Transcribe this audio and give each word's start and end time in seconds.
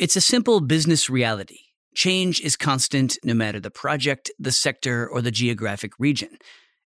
It's 0.00 0.16
a 0.16 0.22
simple 0.22 0.62
business 0.62 1.10
reality. 1.10 1.58
Change 1.94 2.40
is 2.40 2.56
constant 2.56 3.18
no 3.22 3.34
matter 3.34 3.60
the 3.60 3.70
project, 3.70 4.30
the 4.38 4.50
sector, 4.50 5.06
or 5.06 5.20
the 5.20 5.30
geographic 5.30 5.92
region. 5.98 6.38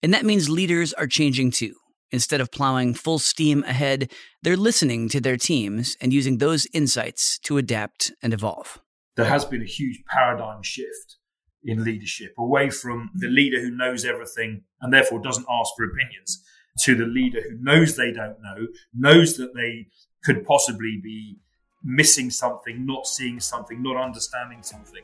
And 0.01 0.15
that 0.15 0.25
means 0.25 0.49
leaders 0.49 0.93
are 0.93 1.09
changing 1.09 1.51
too. 1.51 1.75
Instead 2.13 2.41
of 2.41 2.53
plowing 2.53 2.95
full 2.95 3.19
steam 3.19 3.65
ahead, 3.65 4.13
they're 4.45 4.57
listening 4.57 5.09
to 5.09 5.21
their 5.21 5.37
teams 5.37 5.97
and 6.01 6.13
using 6.13 6.39
those 6.39 6.69
insights 6.73 7.41
to 7.41 7.59
adapt 7.59 8.13
and 8.23 8.33
evolve. 8.33 8.81
There 9.17 9.27
has 9.27 9.45
been 9.45 9.63
a 9.63 9.67
huge 9.67 10.05
paradigm 10.09 10.63
shift 10.63 11.17
in 11.65 11.83
leadership 11.83 12.33
away 12.39 12.71
from 12.71 13.11
the 13.17 13.27
leader 13.27 13.61
who 13.61 13.77
knows 13.77 14.05
everything 14.05 14.63
and 14.81 14.93
therefore 14.93 15.19
doesn't 15.19 15.47
ask 15.51 15.73
for 15.77 15.85
opinions 15.85 16.45
to 16.85 16.95
the 16.95 17.07
leader 17.07 17.41
who 17.41 17.59
knows 17.61 17.97
they 17.97 18.13
don't 18.13 18.37
know, 18.41 18.69
knows 18.95 19.37
that 19.37 19.57
they 19.57 19.89
could 20.23 20.47
possibly 20.47 21.01
be 21.03 21.39
missing 21.83 22.31
something, 22.31 22.85
not 22.85 23.07
seeing 23.07 23.41
something, 23.41 23.83
not 23.83 23.97
understanding 23.97 24.63
something. 24.63 25.03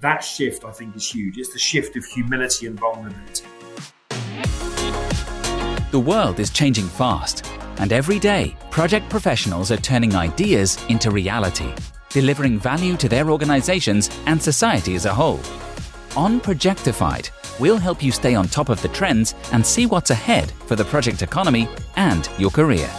That 0.00 0.18
shift, 0.18 0.64
I 0.64 0.72
think, 0.72 0.96
is 0.96 1.10
huge. 1.10 1.38
It's 1.38 1.52
the 1.52 1.58
shift 1.58 1.96
of 1.96 2.04
humility 2.04 2.66
and 2.66 2.78
vulnerability. 2.78 3.44
The 5.90 6.00
world 6.00 6.38
is 6.38 6.50
changing 6.50 6.86
fast, 6.86 7.44
and 7.78 7.92
every 7.92 8.18
day, 8.18 8.56
project 8.70 9.08
professionals 9.08 9.72
are 9.72 9.76
turning 9.76 10.14
ideas 10.14 10.78
into 10.88 11.10
reality, 11.10 11.72
delivering 12.10 12.58
value 12.58 12.96
to 12.98 13.08
their 13.08 13.30
organizations 13.30 14.10
and 14.26 14.40
society 14.40 14.94
as 14.94 15.06
a 15.06 15.14
whole. 15.14 15.40
On 16.16 16.40
Projectified, 16.40 17.30
we'll 17.58 17.78
help 17.78 18.02
you 18.02 18.12
stay 18.12 18.34
on 18.34 18.46
top 18.46 18.68
of 18.68 18.80
the 18.82 18.88
trends 18.88 19.34
and 19.52 19.64
see 19.66 19.86
what's 19.86 20.10
ahead 20.10 20.50
for 20.66 20.76
the 20.76 20.84
project 20.84 21.22
economy 21.22 21.68
and 21.96 22.28
your 22.38 22.50
career. 22.50 22.90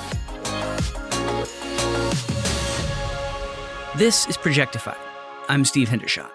This 4.02 4.28
is 4.28 4.36
Projectified. 4.36 4.98
I'm 5.48 5.64
Steve 5.64 5.90
Hendershot. 5.90 6.32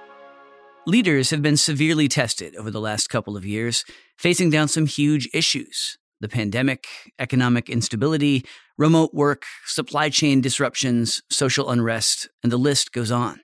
Leaders 0.87 1.31
have 1.31 1.43
been 1.43 1.57
severely 1.57 2.07
tested 2.07 2.55
over 2.55 2.71
the 2.71 2.81
last 2.81 3.09
couple 3.09 3.37
of 3.37 3.45
years, 3.45 3.85
facing 4.17 4.51
down 4.51 4.69
some 4.69 4.87
huge 4.87 5.29
issues 5.35 5.99
the 6.21 6.29
pandemic, 6.29 6.87
economic 7.19 7.69
instability, 7.69 8.45
remote 8.79 9.13
work, 9.13 9.43
supply 9.65 10.11
chain 10.11 10.41
disruptions, 10.41 11.25
social 11.29 11.69
unrest, 11.69 12.29
and 12.45 12.53
the 12.53 12.57
list 12.57 12.93
goes 12.93 13.11
on. 13.11 13.41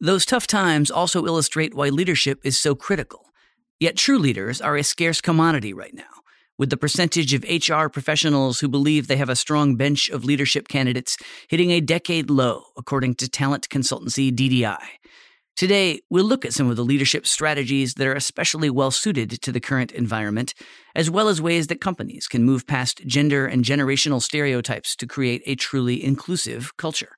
Those 0.00 0.26
tough 0.26 0.48
times 0.48 0.90
also 0.90 1.24
illustrate 1.24 1.72
why 1.72 1.90
leadership 1.90 2.40
is 2.42 2.58
so 2.58 2.74
critical. 2.74 3.26
Yet 3.78 3.96
true 3.96 4.18
leaders 4.18 4.60
are 4.60 4.76
a 4.76 4.82
scarce 4.82 5.20
commodity 5.20 5.72
right 5.72 5.94
now 5.94 6.21
with 6.58 6.70
the 6.70 6.76
percentage 6.76 7.34
of 7.34 7.44
HR 7.44 7.88
professionals 7.88 8.60
who 8.60 8.68
believe 8.68 9.06
they 9.06 9.16
have 9.16 9.28
a 9.28 9.36
strong 9.36 9.76
bench 9.76 10.08
of 10.10 10.24
leadership 10.24 10.68
candidates 10.68 11.16
hitting 11.48 11.70
a 11.70 11.80
decade 11.80 12.30
low, 12.30 12.64
according 12.76 13.14
to 13.16 13.28
talent 13.28 13.68
consultancy 13.68 14.30
DDI. 14.30 14.78
Today, 15.54 16.00
we'll 16.08 16.24
look 16.24 16.46
at 16.46 16.54
some 16.54 16.70
of 16.70 16.76
the 16.76 16.84
leadership 16.84 17.26
strategies 17.26 17.94
that 17.94 18.06
are 18.06 18.14
especially 18.14 18.70
well 18.70 18.90
suited 18.90 19.30
to 19.42 19.52
the 19.52 19.60
current 19.60 19.92
environment, 19.92 20.54
as 20.94 21.10
well 21.10 21.28
as 21.28 21.42
ways 21.42 21.66
that 21.66 21.80
companies 21.80 22.26
can 22.26 22.42
move 22.42 22.66
past 22.66 23.06
gender 23.06 23.46
and 23.46 23.64
generational 23.64 24.22
stereotypes 24.22 24.96
to 24.96 25.06
create 25.06 25.42
a 25.44 25.54
truly 25.54 26.02
inclusive 26.02 26.76
culture. 26.78 27.16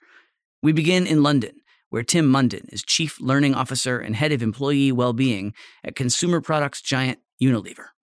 We 0.62 0.72
begin 0.72 1.06
in 1.06 1.22
London, 1.22 1.60
where 1.90 2.02
Tim 2.02 2.26
Munden 2.26 2.66
is 2.72 2.82
Chief 2.82 3.20
Learning 3.20 3.54
Officer 3.54 4.00
and 4.00 4.16
Head 4.16 4.32
of 4.32 4.42
Employee 4.42 4.90
Wellbeing 4.90 5.54
at 5.84 5.94
consumer 5.94 6.40
products 6.40 6.82
giant 6.82 7.20
Unilever. 7.40 7.93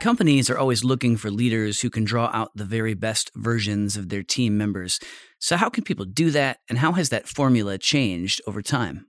Companies 0.00 0.48
are 0.48 0.56
always 0.56 0.82
looking 0.82 1.18
for 1.18 1.30
leaders 1.30 1.82
who 1.82 1.90
can 1.90 2.04
draw 2.04 2.30
out 2.32 2.52
the 2.54 2.64
very 2.64 2.94
best 2.94 3.30
versions 3.36 3.98
of 3.98 4.08
their 4.08 4.22
team 4.22 4.56
members. 4.56 4.98
So, 5.38 5.58
how 5.58 5.68
can 5.68 5.84
people 5.84 6.06
do 6.06 6.30
that, 6.30 6.60
and 6.70 6.78
how 6.78 6.92
has 6.92 7.10
that 7.10 7.28
formula 7.28 7.76
changed 7.76 8.40
over 8.46 8.62
time? 8.62 9.08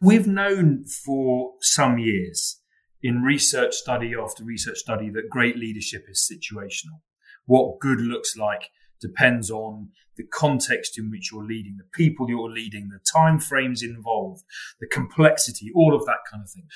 We've 0.00 0.26
known 0.26 0.84
for 0.86 1.52
some 1.60 1.98
years 1.98 2.60
in 3.02 3.20
research 3.20 3.74
study 3.74 4.14
after 4.18 4.42
research 4.42 4.78
study 4.78 5.10
that 5.10 5.28
great 5.28 5.58
leadership 5.58 6.06
is 6.08 6.26
situational. 6.26 7.00
What 7.44 7.78
good 7.78 8.00
looks 8.00 8.34
like 8.34 8.70
depends 9.02 9.50
on 9.50 9.90
the 10.16 10.24
context 10.32 10.98
in 10.98 11.10
which 11.10 11.30
you're 11.30 11.44
leading, 11.44 11.76
the 11.76 11.84
people 11.92 12.30
you're 12.30 12.50
leading, 12.50 12.88
the 12.88 13.00
time 13.12 13.38
frames 13.38 13.82
involved, 13.82 14.44
the 14.80 14.86
complexity, 14.86 15.70
all 15.74 15.94
of 15.94 16.06
that 16.06 16.20
kind 16.30 16.42
of 16.42 16.50
thing. 16.50 16.68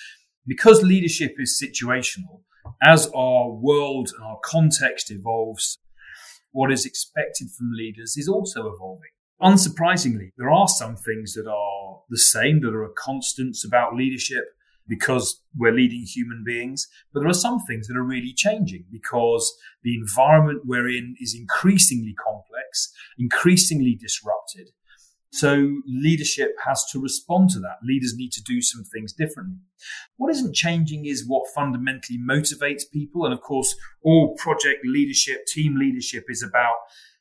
Because 0.46 0.82
leadership 0.82 1.36
is 1.38 1.58
situational, 1.58 2.42
as 2.82 3.10
our 3.14 3.50
world 3.50 4.10
and 4.14 4.24
our 4.24 4.38
context 4.44 5.10
evolves, 5.10 5.78
what 6.52 6.72
is 6.72 6.86
expected 6.86 7.48
from 7.50 7.72
leaders 7.72 8.16
is 8.16 8.28
also 8.28 8.72
evolving. 8.72 9.10
Unsurprisingly, 9.42 10.32
there 10.38 10.50
are 10.50 10.68
some 10.68 10.96
things 10.96 11.34
that 11.34 11.46
are 11.46 12.00
the 12.08 12.18
same, 12.18 12.60
that 12.60 12.74
are 12.74 12.88
constants 12.96 13.64
about 13.64 13.94
leadership 13.94 14.44
because 14.88 15.42
we're 15.56 15.72
leading 15.72 16.04
human 16.06 16.42
beings. 16.46 16.88
But 17.12 17.20
there 17.20 17.28
are 17.28 17.34
some 17.34 17.60
things 17.60 17.88
that 17.88 17.96
are 17.96 18.02
really 18.02 18.32
changing 18.34 18.84
because 18.90 19.56
the 19.82 19.94
environment 19.94 20.62
we're 20.64 20.88
in 20.88 21.16
is 21.20 21.36
increasingly 21.38 22.14
complex, 22.14 22.92
increasingly 23.18 23.98
disrupted. 24.00 24.70
So 25.36 25.82
leadership 25.86 26.52
has 26.64 26.82
to 26.92 26.98
respond 26.98 27.50
to 27.50 27.60
that. 27.60 27.76
Leaders 27.82 28.14
need 28.16 28.32
to 28.32 28.42
do 28.42 28.62
some 28.62 28.84
things 28.84 29.12
differently. 29.12 29.58
What 30.16 30.30
isn't 30.30 30.54
changing 30.54 31.04
is 31.04 31.26
what 31.26 31.52
fundamentally 31.54 32.18
motivates 32.18 32.84
people. 32.90 33.26
And 33.26 33.34
of 33.34 33.42
course, 33.42 33.76
all 34.02 34.34
project 34.38 34.86
leadership, 34.86 35.44
team 35.46 35.76
leadership 35.78 36.24
is 36.30 36.42
about 36.42 36.76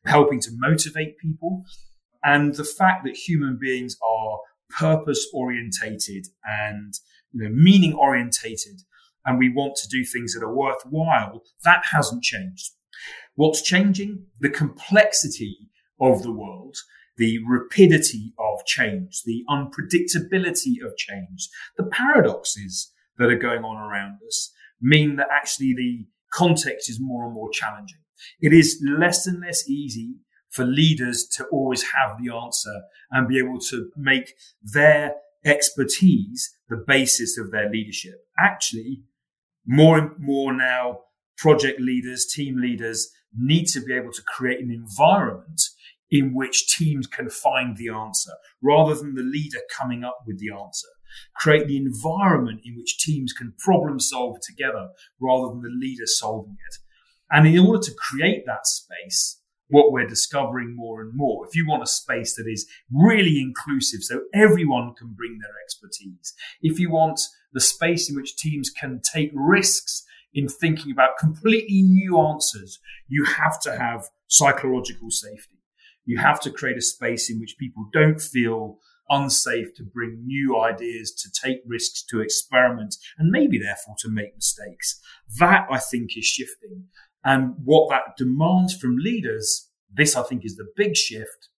helping 0.06 0.40
to 0.42 0.52
motivate 0.54 1.18
people. 1.18 1.66
And 2.24 2.56
the 2.56 2.64
fact 2.64 3.04
that 3.04 3.18
human 3.18 3.58
beings 3.60 3.98
are 4.02 4.40
purpose 4.70 5.28
orientated 5.34 6.28
and 6.46 6.94
you 7.34 7.44
know, 7.44 7.50
meaning 7.54 7.94
orientated 7.94 8.82
and 9.26 9.38
we 9.38 9.52
want 9.52 9.76
to 9.76 9.90
do 9.90 10.06
things 10.06 10.34
that 10.34 10.44
are 10.44 10.56
worthwhile, 10.56 11.44
that 11.66 11.84
hasn't 11.92 12.24
changed. 12.24 12.72
What's 13.36 13.62
changing? 13.62 14.28
The 14.40 14.50
complexity 14.50 15.70
of 16.00 16.24
the 16.24 16.32
world 16.32 16.78
the 17.18 17.40
rapidity 17.48 18.34
of 18.38 18.66
change, 18.66 19.22
the 19.26 19.44
unpredictability 19.50 20.86
of 20.86 20.98
change, 20.98 21.50
the 21.78 21.86
paradoxes 21.86 22.92
that 23.18 23.30
are 23.30 23.38
going 23.38 23.64
on 23.64 23.78
around 23.78 24.20
us 24.28 24.52
mean 24.82 25.16
that 25.16 25.28
actually 25.32 25.74
the 25.74 26.06
context 26.34 26.90
is 26.90 27.00
more 27.00 27.26
and 27.26 27.34
more 27.34 27.50
challenging. 27.50 28.00
It 28.42 28.54
is 28.54 28.82
less 28.86 29.26
and 29.28 29.42
less 29.42 29.70
easy 29.70 30.16
for 30.50 30.66
leaders 30.66 31.26
to 31.36 31.46
always 31.46 31.84
have 31.84 32.18
the 32.22 32.34
answer 32.34 32.82
and 33.12 33.28
be 33.28 33.38
able 33.38 33.60
to 33.60 33.90
make 33.98 34.34
their 34.62 35.16
expertise 35.44 36.56
the 36.70 36.84
basis 36.88 37.38
of 37.38 37.52
their 37.52 37.70
leadership. 37.70 38.26
Actually, 38.40 39.04
more 39.66 39.98
and 39.98 40.12
more 40.18 40.54
now, 40.54 41.00
project 41.38 41.80
leaders, 41.80 42.26
team 42.26 42.60
leaders 42.60 43.12
need 43.38 43.66
to 43.66 43.82
be 43.82 43.94
able 43.94 44.12
to 44.12 44.22
create 44.24 44.64
an 44.64 44.72
environment 44.72 45.62
in 46.12 46.34
which 46.34 46.76
teams 46.76 47.08
can 47.08 47.30
find 47.30 47.78
the 47.78 47.90
answer 47.90 48.32
rather 48.62 48.96
than 48.96 49.16
the 49.16 49.24
leader 49.24 49.60
coming 49.76 50.04
up 50.04 50.20
with 50.26 50.40
the 50.40 50.52
answer. 50.52 50.88
Create 51.36 51.68
the 51.68 51.78
environment 51.78 52.62
in 52.66 52.76
which 52.76 53.00
teams 53.00 53.34
can 53.34 53.54
problem 53.58 54.00
solve 54.00 54.38
together 54.42 54.90
rather 55.20 55.50
than 55.50 55.62
the 55.62 55.70
leader 55.70 56.06
solving 56.06 56.58
it. 56.70 56.78
And 57.32 57.48
in 57.48 57.66
order 57.66 57.82
to 57.84 57.94
create 57.94 58.46
that 58.46 58.68
space, 58.68 59.40
what 59.68 59.92
we're 59.92 60.08
discovering 60.08 60.76
more 60.76 61.02
and 61.02 61.12
more, 61.16 61.46
if 61.48 61.56
you 61.56 61.68
want 61.68 61.82
a 61.82 61.88
space 61.88 62.36
that 62.36 62.48
is 62.48 62.68
really 62.92 63.40
inclusive 63.40 64.04
so 64.04 64.22
everyone 64.34 64.94
can 64.94 65.14
bring 65.14 65.40
their 65.40 65.54
expertise, 65.64 66.34
if 66.62 66.80
you 66.80 66.92
want 66.92 67.20
the 67.54 67.62
space 67.62 68.10
in 68.10 68.16
which 68.16 68.36
teams 68.36 68.70
can 68.70 69.02
take 69.02 69.32
risks 69.34 70.06
in 70.34 70.48
thinking 70.48 70.92
about 70.92 71.18
completely 71.18 71.82
new 71.82 72.20
answers, 72.20 72.80
you 73.08 73.26
have 73.26 73.60
to 73.62 73.76
have 73.76 74.10
psychological 74.28 75.10
safety. 75.10 75.55
You 76.06 76.20
have 76.20 76.40
to 76.42 76.52
create 76.52 76.78
a 76.78 76.82
space 76.82 77.30
in 77.30 77.40
which 77.40 77.58
people 77.60 77.90
don't 77.92 78.22
feel 78.22 78.78
unsafe 79.10 79.74
to 79.76 79.84
bring 79.84 80.26
new 80.26 80.60
ideas, 80.60 81.12
to 81.12 81.30
take 81.30 81.62
risks, 81.66 82.04
to 82.10 82.22
experiment, 82.22 82.96
and 83.18 83.30
maybe 83.30 83.58
therefore 83.58 83.96
to 84.00 84.10
make 84.10 84.36
mistakes. 84.36 85.00
That 85.40 85.68
I 85.70 85.80
think 85.80 86.18
is 86.18 86.26
shifting. 86.26 86.86
And 87.24 87.56
what 87.64 87.90
that 87.90 88.18
demands 88.18 88.76
from 88.76 88.98
leaders, 88.98 89.70
this 89.92 90.16
I 90.16 90.24
think 90.24 90.46
is 90.46 90.56
the 90.56 90.72
big 90.76 90.96
shift, 90.96 91.50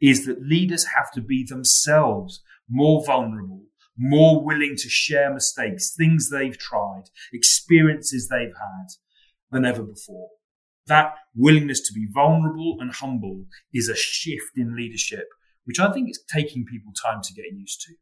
is 0.00 0.26
that 0.26 0.42
leaders 0.42 0.86
have 0.96 1.10
to 1.12 1.20
be 1.20 1.44
themselves 1.44 2.42
more 2.68 3.04
vulnerable, 3.04 3.64
more 3.96 4.44
willing 4.44 4.74
to 4.76 4.88
share 4.88 5.32
mistakes, 5.32 5.94
things 5.96 6.30
they've 6.30 6.58
tried, 6.58 7.04
experiences 7.32 8.28
they've 8.28 8.54
had 8.54 8.86
than 9.50 9.64
ever 9.64 9.82
before 9.82 10.28
that 10.88 11.14
willingness 11.34 11.80
to 11.82 11.92
be 11.92 12.06
vulnerable 12.12 12.76
and 12.80 12.92
humble 12.92 13.44
is 13.72 13.88
a 13.88 13.96
shift 13.96 14.50
in 14.56 14.76
leadership, 14.76 15.26
which 15.64 15.78
I 15.78 15.92
think 15.92 16.10
is 16.10 16.20
taking 16.32 16.64
people 16.64 16.92
time 17.02 17.22
to 17.22 17.32
get 17.32 17.46
used 17.52 17.80
to. 17.82 17.94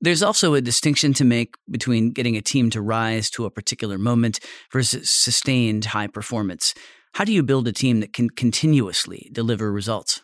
There's 0.00 0.22
also 0.22 0.54
a 0.54 0.60
distinction 0.60 1.12
to 1.14 1.24
make 1.24 1.56
between 1.68 2.12
getting 2.12 2.36
a 2.36 2.42
team 2.42 2.70
to 2.70 2.80
rise 2.80 3.30
to 3.30 3.46
a 3.46 3.50
particular 3.50 3.98
moment 3.98 4.38
versus 4.72 5.10
sustained 5.10 5.86
high 5.86 6.06
performance. 6.06 6.72
How 7.14 7.24
do 7.24 7.32
you 7.32 7.42
build 7.42 7.66
a 7.66 7.72
team 7.72 7.98
that 8.00 8.12
can 8.12 8.30
continuously 8.30 9.28
deliver 9.32 9.72
results? 9.72 10.22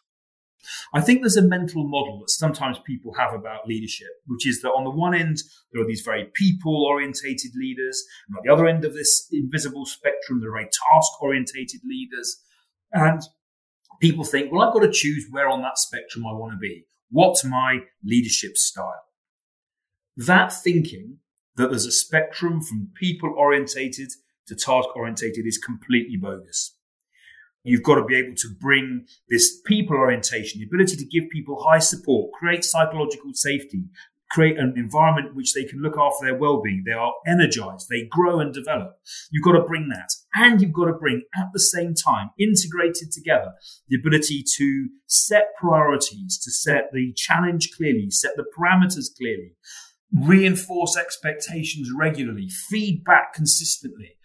I 0.93 1.01
think 1.01 1.21
there's 1.21 1.37
a 1.37 1.43
mental 1.43 1.87
model 1.87 2.21
that 2.21 2.31
sometimes 2.31 2.79
people 2.87 3.15
have 3.15 3.35
about 3.35 3.67
leadership, 3.67 4.09
which 4.27 4.47
is 4.47 4.63
that 4.63 4.71
on 4.71 4.85
the 4.85 4.91
one 4.91 5.15
end, 5.15 5.39
there 5.73 5.83
are 5.83 5.87
these 5.87 6.03
very 6.03 6.31
people 6.35 6.85
orientated 6.85 7.53
leaders. 7.55 8.05
And 8.29 8.37
on 8.37 8.43
the 8.45 8.53
other 8.53 8.67
end 8.67 8.85
of 8.85 8.95
this 8.95 9.29
invisible 9.33 9.87
spectrum, 9.87 10.41
there 10.41 10.51
are 10.51 10.59
very 10.59 10.65
task 10.65 11.23
orientated 11.23 11.81
leaders. 11.85 12.43
And 12.93 13.23
people 14.01 14.25
think, 14.25 14.53
well, 14.53 14.63
I've 14.63 14.75
got 14.75 14.81
to 14.81 14.93
choose 14.93 15.27
where 15.31 15.49
on 15.49 15.63
that 15.63 15.79
spectrum 15.79 16.27
I 16.27 16.33
want 16.33 16.53
to 16.53 16.59
be. 16.59 16.87
What's 17.11 17.45
my 17.45 17.81
leadership 18.05 18.57
style? 18.57 19.05
That 20.17 20.53
thinking 20.53 21.19
that 21.57 21.71
there's 21.71 21.87
a 21.87 21.93
spectrum 21.93 22.61
from 22.61 22.91
people 22.95 23.33
orientated 23.37 24.11
to 24.47 24.55
task 24.55 24.89
orientated 24.97 25.47
is 25.47 25.59
completely 25.59 26.17
bogus. 26.17 26.77
You've 27.65 27.83
got 27.83 27.97
to 27.97 28.05
be 28.05 28.17
able 28.17 28.35
to 28.37 28.49
bring 28.61 29.07
this 29.29 29.61
people 29.65 29.97
orientation, 29.97 30.61
the 30.61 30.67
ability 30.67 30.97
to 30.97 31.07
give 31.07 31.31
people 31.31 31.65
high 31.65 31.79
support, 31.79 32.33
create 32.33 32.65
psychological 32.65 33.31
safety, 33.33 33.85
create 34.31 34.59
an 34.59 34.75
environment 34.77 35.29
in 35.29 35.35
which 35.35 35.55
they 35.55 35.65
can 35.65 35.81
look 35.81 35.97
after 35.97 36.27
their 36.27 36.35
well-being. 36.35 36.83
They 36.85 36.93
are 36.93 37.15
energized. 37.27 37.89
They 37.89 38.07
grow 38.11 38.41
and 38.41 38.53
develop. 38.53 38.99
You've 39.31 39.45
got 39.45 39.53
to 39.53 39.63
bring 39.63 39.89
that. 39.89 40.11
And 40.35 40.61
you've 40.61 40.73
got 40.73 40.87
to 40.87 40.93
bring 40.93 41.23
at 41.37 41.47
the 41.53 41.61
same 41.61 41.95
time, 41.95 42.31
integrated 42.39 43.13
together, 43.13 43.53
the 43.89 43.97
ability 43.97 44.45
to 44.57 44.89
set 45.07 45.55
priorities, 45.59 46.39
to 46.45 46.51
set 46.51 46.91
the 46.93 47.13
challenge 47.15 47.71
clearly, 47.77 48.11
set 48.11 48.33
the 48.37 48.45
parameters 48.59 49.07
clearly, 49.17 49.53
reinforce 50.13 50.97
expectations 50.97 51.89
regularly, 51.97 52.49
feedback 52.49 53.35
consistently. 53.35 54.17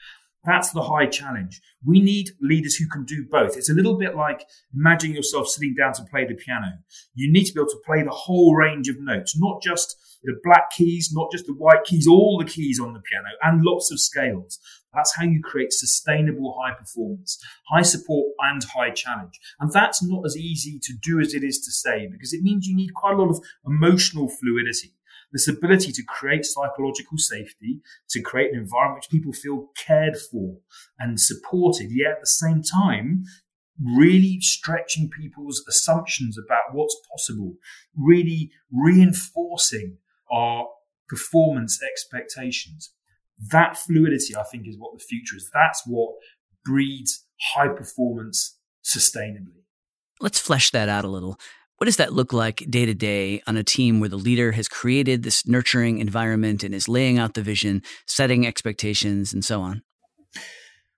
That's 0.46 0.72
the 0.72 0.82
high 0.82 1.06
challenge. 1.08 1.62
We 1.86 2.00
need 2.02 2.32
leaders 2.42 2.76
who 2.76 2.88
can 2.88 3.04
do 3.04 3.26
both. 3.30 3.58
It's 3.58 3.70
a 3.70 3.74
little 3.74 3.98
bit 3.98 4.16
like 4.16 4.46
imagining 4.74 5.16
yourself 5.16 5.48
sitting 5.50 5.76
down 5.76 5.94
to 5.94 6.04
play 6.04 6.26
the 6.26 6.36
piano. 6.36 6.80
You 7.14 7.32
need 7.32 7.46
to 7.46 7.54
be 7.54 7.60
able 7.60 7.70
to 7.70 7.82
play 7.86 8.04
the 8.04 8.12
whole 8.12 8.56
range 8.56 8.88
of 8.88 9.00
notes, 9.00 9.38
not 9.38 9.62
just 9.62 9.98
the 10.24 10.40
black 10.44 10.72
keys, 10.72 11.12
not 11.14 11.32
just 11.32 11.46
the 11.46 11.54
white 11.54 11.84
keys, 11.86 12.08
all 12.08 12.38
the 12.38 12.50
keys 12.50 12.80
on 12.80 12.94
the 12.94 13.02
piano 13.02 13.30
and 13.44 13.64
lots 13.64 13.92
of 13.92 14.00
scales. 14.00 14.60
That's 14.94 15.16
how 15.16 15.24
you 15.24 15.42
create 15.42 15.72
sustainable 15.72 16.58
high 16.60 16.74
performance, 16.74 17.38
high 17.70 17.84
support 17.84 18.28
and 18.40 18.64
high 18.64 18.90
challenge. 18.90 19.40
And 19.60 19.72
that's 19.72 20.02
not 20.02 20.26
as 20.26 20.36
easy 20.36 20.80
to 20.84 20.94
do 21.02 21.20
as 21.20 21.34
it 21.34 21.44
is 21.44 21.60
to 21.60 21.72
say 21.72 22.08
because 22.08 22.34
it 22.34 22.44
means 22.44 22.66
you 22.66 22.76
need 22.76 22.94
quite 22.94 23.14
a 23.14 23.18
lot 23.22 23.30
of 23.30 23.42
emotional 23.66 24.30
fluidity 24.30 24.94
this 25.32 25.48
ability 25.48 25.92
to 25.92 26.04
create 26.04 26.46
psychological 26.46 27.18
safety, 27.18 27.82
to 28.10 28.22
create 28.22 28.52
an 28.54 28.60
environment 28.60 29.04
which 29.04 29.12
people 29.12 29.34
feel 29.34 29.68
cared 29.78 30.18
for 30.18 30.58
and 30.98 31.20
supported, 31.20 31.90
yet 31.92 32.14
at 32.14 32.22
the 32.22 32.28
same 32.28 32.62
time, 32.64 33.24
really 33.82 34.40
stretching 34.42 35.10
people's 35.10 35.64
assumptions 35.68 36.38
about 36.38 36.74
what's 36.74 36.98
possible, 37.12 37.56
really 37.96 38.52
reinforcing 38.72 39.98
our 40.32 40.68
performance 41.08 41.80
expectations. 41.82 42.94
That 43.52 43.78
fluidity, 43.78 44.36
I 44.36 44.44
think, 44.44 44.68
is 44.68 44.78
what 44.78 44.98
the 44.98 45.04
future 45.04 45.38
is. 45.38 45.50
That's 45.54 45.84
what 45.86 46.16
breeds 46.66 47.26
high 47.54 47.70
performance 47.70 48.58
sustainably. 48.84 49.64
Let's 50.20 50.40
flesh 50.40 50.72
that 50.72 50.90
out 50.90 51.06
a 51.06 51.08
little. 51.08 51.40
What 51.80 51.86
does 51.86 51.96
that 51.96 52.12
look 52.12 52.34
like 52.34 52.58
day 52.70 52.86
to 52.86 52.94
day 52.94 53.42
on 53.48 53.56
a 53.56 53.64
team 53.64 54.02
where 54.02 54.10
the 54.10 54.18
leader 54.18 54.52
has 54.52 54.68
created 54.68 55.24
this 55.24 55.48
nurturing 55.48 56.00
environment 56.00 56.62
and 56.62 56.76
is 56.76 56.90
laying 56.90 57.18
out 57.18 57.36
the 57.36 57.42
vision, 57.42 57.84
setting 58.06 58.46
expectations, 58.46 59.32
and 59.32 59.46
so 59.46 59.62
on? 59.62 59.82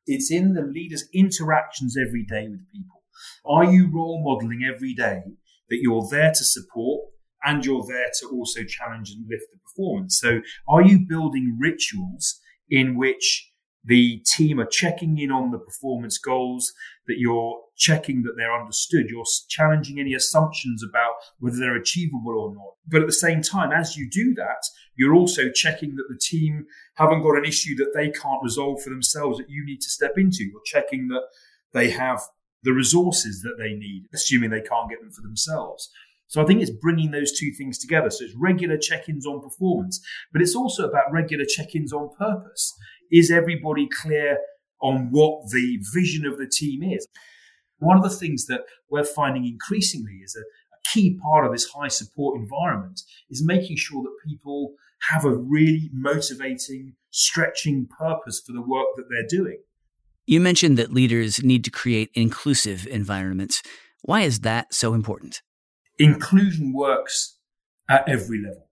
It's 0.07 0.31
in 0.31 0.55
the 0.55 0.63
leader's 0.63 1.07
interactions 1.13 1.95
every 1.95 2.25
day 2.25 2.47
with 2.49 2.61
people. 2.73 3.03
Are 3.45 3.63
you 3.63 3.91
role 3.93 4.23
modeling 4.25 4.61
every 4.67 4.95
day 4.95 5.21
that 5.69 5.77
you're 5.83 6.07
there 6.09 6.31
to 6.31 6.43
support 6.43 7.01
and 7.43 7.63
you're 7.63 7.85
there 7.87 8.09
to 8.19 8.29
also 8.29 8.63
challenge 8.63 9.11
and 9.11 9.23
lift 9.29 9.45
the 9.53 9.59
performance? 9.59 10.19
So 10.19 10.41
are 10.67 10.81
you 10.81 11.05
building 11.07 11.59
rituals 11.61 12.39
in 12.71 12.97
which 12.97 13.50
the 13.83 14.21
team 14.25 14.59
are 14.59 14.65
checking 14.65 15.17
in 15.17 15.31
on 15.31 15.51
the 15.51 15.57
performance 15.57 16.17
goals, 16.17 16.71
that 17.07 17.17
you're 17.17 17.59
checking 17.75 18.21
that 18.23 18.33
they're 18.37 18.53
understood, 18.53 19.07
you're 19.09 19.25
challenging 19.49 19.99
any 19.99 20.13
assumptions 20.13 20.83
about 20.87 21.13
whether 21.39 21.57
they're 21.57 21.75
achievable 21.75 22.37
or 22.37 22.53
not. 22.53 22.73
But 22.87 23.01
at 23.01 23.07
the 23.07 23.13
same 23.13 23.41
time, 23.41 23.71
as 23.71 23.97
you 23.97 24.07
do 24.09 24.35
that, 24.35 24.63
you're 24.95 25.15
also 25.15 25.49
checking 25.49 25.95
that 25.95 26.05
the 26.09 26.19
team 26.21 26.65
haven't 26.95 27.23
got 27.23 27.37
an 27.37 27.45
issue 27.45 27.75
that 27.77 27.91
they 27.95 28.11
can't 28.11 28.43
resolve 28.43 28.83
for 28.83 28.91
themselves 28.91 29.39
that 29.39 29.49
you 29.49 29.65
need 29.65 29.81
to 29.81 29.89
step 29.89 30.13
into. 30.15 30.43
You're 30.43 30.61
checking 30.65 31.07
that 31.07 31.23
they 31.73 31.89
have 31.89 32.21
the 32.63 32.73
resources 32.73 33.41
that 33.41 33.55
they 33.57 33.73
need, 33.73 34.03
assuming 34.13 34.51
they 34.51 34.61
can't 34.61 34.89
get 34.89 35.01
them 35.01 35.11
for 35.11 35.23
themselves. 35.23 35.89
So 36.27 36.41
I 36.41 36.45
think 36.45 36.61
it's 36.61 36.71
bringing 36.71 37.11
those 37.11 37.37
two 37.37 37.51
things 37.57 37.77
together. 37.77 38.09
So 38.09 38.23
it's 38.23 38.35
regular 38.37 38.77
check-ins 38.77 39.25
on 39.25 39.41
performance, 39.41 39.99
but 40.31 40.41
it's 40.41 40.55
also 40.55 40.87
about 40.87 41.11
regular 41.11 41.45
check-ins 41.45 41.91
on 41.91 42.09
purpose. 42.17 42.73
Is 43.11 43.29
everybody 43.29 43.87
clear 44.01 44.37
on 44.81 45.09
what 45.11 45.49
the 45.51 45.79
vision 45.93 46.25
of 46.25 46.37
the 46.37 46.47
team 46.47 46.81
is? 46.81 47.07
One 47.79 47.97
of 47.97 48.03
the 48.03 48.09
things 48.09 48.45
that 48.47 48.61
we're 48.89 49.03
finding 49.03 49.45
increasingly 49.45 50.21
is 50.23 50.35
a, 50.35 50.41
a 50.41 50.79
key 50.91 51.17
part 51.21 51.45
of 51.45 51.51
this 51.51 51.65
high 51.65 51.87
support 51.87 52.39
environment 52.39 53.01
is 53.29 53.43
making 53.43 53.77
sure 53.77 54.03
that 54.03 54.29
people 54.29 54.75
have 55.09 55.25
a 55.25 55.35
really 55.35 55.89
motivating, 55.91 56.93
stretching 57.09 57.87
purpose 57.99 58.39
for 58.39 58.53
the 58.53 58.61
work 58.61 58.87
that 58.95 59.05
they're 59.09 59.27
doing. 59.27 59.59
You 60.25 60.39
mentioned 60.39 60.77
that 60.77 60.93
leaders 60.93 61.43
need 61.43 61.63
to 61.65 61.71
create 61.71 62.11
inclusive 62.13 62.87
environments. 62.87 63.61
Why 64.03 64.21
is 64.21 64.41
that 64.41 64.73
so 64.73 64.93
important? 64.93 65.41
Inclusion 65.97 66.71
works 66.71 67.37
at 67.89 68.07
every 68.07 68.41
level, 68.41 68.69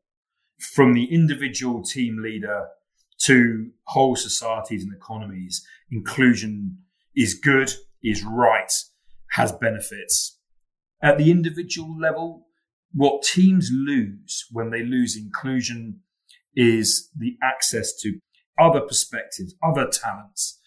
from 0.59 0.93
the 0.93 1.05
individual 1.05 1.83
team 1.83 2.21
leader 2.23 2.67
to 3.23 3.71
whole 3.85 4.15
societies 4.15 4.83
and 4.83 4.93
economies, 4.93 5.65
inclusion 5.91 6.77
is 7.15 7.33
good, 7.33 7.71
is 8.03 8.23
right, 8.23 8.71
has 9.31 9.51
benefits. 9.51 10.37
At 11.01 11.17
the 11.17 11.31
individual 11.31 11.97
level, 11.99 12.47
what 12.93 13.23
teams 13.23 13.69
lose 13.71 14.45
when 14.51 14.71
they 14.71 14.83
lose 14.83 15.17
inclusion 15.17 15.99
is 16.55 17.09
the 17.17 17.37
access 17.43 17.95
to 18.01 18.19
other 18.59 18.81
perspectives, 18.81 19.55
other 19.63 19.87
talents, 19.87 20.59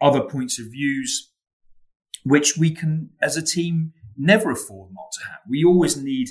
other 0.00 0.20
points 0.20 0.58
of 0.58 0.66
views, 0.66 1.32
which 2.24 2.56
we 2.56 2.70
can, 2.70 3.10
as 3.22 3.36
a 3.36 3.42
team, 3.42 3.92
never 4.16 4.50
afford 4.50 4.90
not 4.92 5.10
to 5.12 5.24
have. 5.28 5.38
We 5.48 5.64
always 5.64 5.96
need 5.96 6.28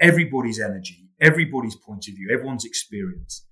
everybody's 0.00 0.60
energy, 0.60 1.10
everybody's 1.20 1.76
point 1.76 2.06
of 2.08 2.14
view, 2.14 2.30
everyone's 2.32 2.64
experience. 2.64 3.46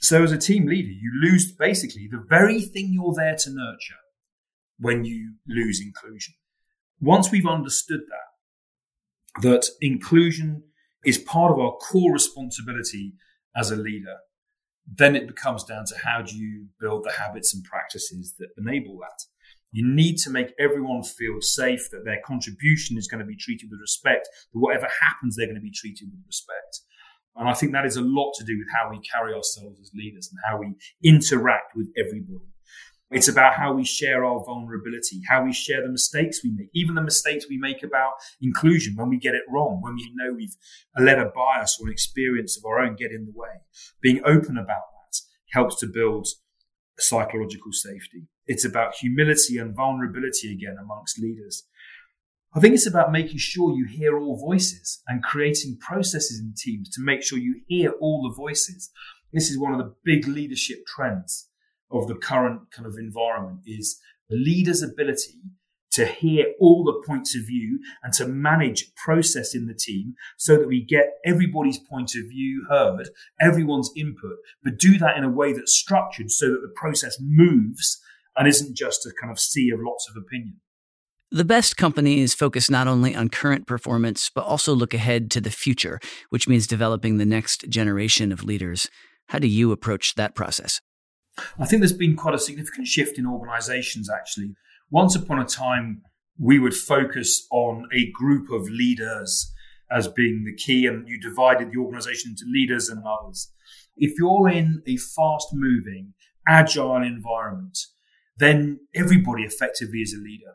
So 0.00 0.22
as 0.22 0.32
a 0.32 0.38
team 0.38 0.66
leader, 0.66 0.88
you 0.88 1.10
lose 1.22 1.52
basically 1.52 2.08
the 2.10 2.24
very 2.28 2.60
thing 2.60 2.90
you're 2.92 3.14
there 3.14 3.36
to 3.36 3.50
nurture 3.50 4.00
when 4.78 5.04
you 5.04 5.34
lose 5.46 5.80
inclusion. 5.80 6.34
Once 7.00 7.30
we've 7.30 7.46
understood 7.46 8.00
that, 8.08 9.42
that 9.42 9.68
inclusion 9.80 10.62
is 11.04 11.18
part 11.18 11.52
of 11.52 11.58
our 11.58 11.72
core 11.72 12.12
responsibility 12.12 13.14
as 13.56 13.70
a 13.70 13.76
leader, 13.76 14.16
then 14.86 15.14
it 15.14 15.26
becomes 15.26 15.64
down 15.64 15.84
to 15.86 15.94
how 16.02 16.22
do 16.22 16.36
you 16.36 16.66
build 16.80 17.04
the 17.04 17.12
habits 17.12 17.54
and 17.54 17.62
practices 17.64 18.34
that 18.38 18.48
enable 18.56 18.98
that. 18.98 19.24
You 19.70 19.86
need 19.86 20.16
to 20.18 20.30
make 20.30 20.54
everyone 20.58 21.02
feel 21.02 21.40
safe 21.40 21.90
that 21.90 22.04
their 22.04 22.20
contribution 22.24 22.96
is 22.96 23.06
going 23.06 23.20
to 23.20 23.26
be 23.26 23.36
treated 23.36 23.68
with 23.70 23.80
respect, 23.80 24.28
that 24.52 24.58
whatever 24.58 24.88
happens, 25.02 25.36
they're 25.36 25.46
going 25.46 25.56
to 25.56 25.60
be 25.60 25.70
treated 25.70 26.08
with 26.10 26.24
respect. 26.26 26.80
And 27.38 27.48
I 27.48 27.54
think 27.54 27.72
that 27.72 27.86
is 27.86 27.96
a 27.96 28.02
lot 28.02 28.32
to 28.38 28.44
do 28.44 28.58
with 28.58 28.66
how 28.74 28.90
we 28.90 29.00
carry 29.00 29.32
ourselves 29.32 29.80
as 29.80 29.90
leaders 29.94 30.28
and 30.30 30.40
how 30.46 30.58
we 30.58 30.74
interact 31.02 31.76
with 31.76 31.88
everybody. 31.96 32.44
It's 33.10 33.28
about 33.28 33.54
how 33.54 33.72
we 33.72 33.84
share 33.84 34.24
our 34.24 34.44
vulnerability, 34.44 35.22
how 35.26 35.42
we 35.42 35.52
share 35.52 35.82
the 35.82 35.88
mistakes 35.88 36.44
we 36.44 36.50
make, 36.50 36.68
even 36.74 36.94
the 36.94 37.02
mistakes 37.02 37.46
we 37.48 37.56
make 37.56 37.82
about 37.82 38.12
inclusion 38.42 38.96
when 38.96 39.08
we 39.08 39.18
get 39.18 39.34
it 39.34 39.44
wrong, 39.48 39.80
when 39.80 39.94
we 39.94 40.12
know 40.14 40.34
we've 40.34 40.56
let 40.98 41.18
a 41.18 41.32
bias 41.34 41.78
or 41.80 41.86
an 41.86 41.92
experience 41.92 42.58
of 42.58 42.66
our 42.66 42.80
own 42.80 42.96
get 42.96 43.10
in 43.10 43.24
the 43.24 43.32
way. 43.34 43.62
Being 44.02 44.20
open 44.26 44.58
about 44.58 44.82
that 44.92 45.20
helps 45.52 45.78
to 45.80 45.86
build 45.86 46.28
psychological 46.98 47.72
safety. 47.72 48.26
It's 48.46 48.64
about 48.64 48.96
humility 48.96 49.56
and 49.56 49.74
vulnerability 49.74 50.52
again 50.52 50.76
amongst 50.80 51.18
leaders. 51.18 51.64
I 52.54 52.60
think 52.60 52.74
it's 52.74 52.86
about 52.86 53.12
making 53.12 53.38
sure 53.38 53.76
you 53.76 53.86
hear 53.86 54.18
all 54.18 54.38
voices 54.38 55.02
and 55.06 55.22
creating 55.22 55.78
processes 55.80 56.40
in 56.40 56.54
teams 56.56 56.88
to 56.90 57.02
make 57.02 57.22
sure 57.22 57.38
you 57.38 57.60
hear 57.66 57.90
all 58.00 58.22
the 58.22 58.34
voices. 58.34 58.90
This 59.32 59.50
is 59.50 59.58
one 59.58 59.72
of 59.72 59.78
the 59.78 59.94
big 60.02 60.26
leadership 60.26 60.86
trends 60.86 61.50
of 61.90 62.08
the 62.08 62.14
current 62.14 62.62
kind 62.72 62.86
of 62.86 62.96
environment 62.98 63.60
is 63.66 64.00
the 64.30 64.36
leader's 64.36 64.82
ability 64.82 65.40
to 65.92 66.06
hear 66.06 66.46
all 66.58 66.84
the 66.84 67.02
points 67.06 67.36
of 67.36 67.46
view 67.46 67.80
and 68.02 68.12
to 68.14 68.26
manage 68.26 68.94
process 68.94 69.54
in 69.54 69.66
the 69.66 69.74
team 69.74 70.14
so 70.38 70.56
that 70.56 70.68
we 70.68 70.82
get 70.82 71.14
everybody's 71.26 71.78
point 71.78 72.12
of 72.16 72.28
view 72.30 72.64
heard, 72.70 73.10
everyone's 73.40 73.90
input, 73.96 74.36
but 74.62 74.78
do 74.78 74.96
that 74.96 75.16
in 75.16 75.24
a 75.24 75.30
way 75.30 75.52
that's 75.52 75.74
structured 75.74 76.30
so 76.30 76.46
that 76.46 76.60
the 76.62 76.72
process 76.76 77.18
moves 77.20 78.00
and 78.36 78.46
isn't 78.48 78.76
just 78.76 79.04
a 79.04 79.12
kind 79.20 79.30
of 79.30 79.40
sea 79.40 79.70
of 79.70 79.80
lots 79.82 80.08
of 80.08 80.16
opinion. 80.16 80.60
The 81.30 81.44
best 81.44 81.76
companies 81.76 82.32
focus 82.32 82.70
not 82.70 82.88
only 82.88 83.14
on 83.14 83.28
current 83.28 83.66
performance, 83.66 84.30
but 84.34 84.44
also 84.44 84.72
look 84.72 84.94
ahead 84.94 85.30
to 85.32 85.42
the 85.42 85.50
future, 85.50 86.00
which 86.30 86.48
means 86.48 86.66
developing 86.66 87.18
the 87.18 87.26
next 87.26 87.68
generation 87.68 88.32
of 88.32 88.44
leaders. 88.44 88.88
How 89.26 89.38
do 89.38 89.46
you 89.46 89.70
approach 89.70 90.14
that 90.14 90.34
process? 90.34 90.80
I 91.58 91.66
think 91.66 91.80
there's 91.80 91.92
been 91.92 92.16
quite 92.16 92.34
a 92.34 92.38
significant 92.38 92.86
shift 92.86 93.18
in 93.18 93.26
organizations, 93.26 94.08
actually. 94.08 94.54
Once 94.90 95.14
upon 95.14 95.38
a 95.38 95.44
time, 95.44 96.00
we 96.38 96.58
would 96.58 96.74
focus 96.74 97.46
on 97.50 97.86
a 97.92 98.10
group 98.10 98.50
of 98.50 98.70
leaders 98.70 99.52
as 99.90 100.08
being 100.08 100.44
the 100.46 100.56
key, 100.56 100.86
and 100.86 101.06
you 101.06 101.20
divided 101.20 101.70
the 101.70 101.78
organization 101.78 102.30
into 102.30 102.50
leaders 102.50 102.88
and 102.88 103.04
others. 103.06 103.52
If 103.98 104.18
you're 104.18 104.48
in 104.48 104.82
a 104.86 104.96
fast 104.96 105.48
moving, 105.52 106.14
agile 106.48 107.02
environment, 107.02 107.78
then 108.38 108.80
everybody 108.94 109.42
effectively 109.42 109.98
is 109.98 110.14
a 110.14 110.22
leader 110.22 110.54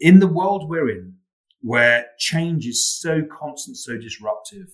in 0.00 0.20
the 0.20 0.28
world 0.28 0.68
we're 0.68 0.90
in, 0.90 1.14
where 1.60 2.06
change 2.18 2.66
is 2.66 2.86
so 2.86 3.22
constant, 3.22 3.76
so 3.76 3.96
disruptive, 3.96 4.68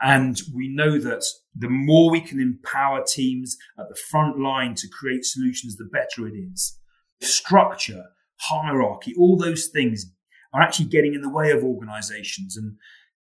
and 0.00 0.40
we 0.54 0.68
know 0.68 0.98
that 0.98 1.24
the 1.54 1.68
more 1.68 2.10
we 2.10 2.22
can 2.22 2.40
empower 2.40 3.04
teams 3.04 3.58
at 3.78 3.88
the 3.88 4.00
front 4.10 4.38
line 4.38 4.74
to 4.76 4.88
create 4.88 5.24
solutions, 5.24 5.76
the 5.76 5.84
better 5.84 6.26
it 6.26 6.32
is. 6.32 6.78
Structure, 7.20 8.04
hierarchy, 8.40 9.14
all 9.18 9.36
those 9.36 9.66
things 9.66 10.06
are 10.54 10.62
actually 10.62 10.86
getting 10.86 11.14
in 11.14 11.20
the 11.20 11.28
way 11.28 11.50
of 11.50 11.62
organizations. 11.62 12.56
And 12.56 12.76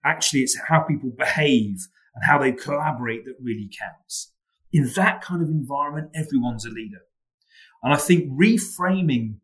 actually, 0.04 0.42
it's 0.42 0.56
how 0.68 0.80
people 0.80 1.10
behave 1.10 1.88
and 2.14 2.24
how 2.24 2.38
they 2.38 2.52
collaborate 2.52 3.24
that 3.24 3.34
really 3.42 3.68
counts. 3.76 4.32
In 4.72 4.90
that 4.94 5.20
kind 5.20 5.42
of 5.42 5.48
environment, 5.48 6.10
everyone's 6.14 6.64
a 6.64 6.70
leader. 6.70 7.00
And 7.82 7.92
I 7.92 7.96
think 7.96 8.30
reframing 8.30 9.36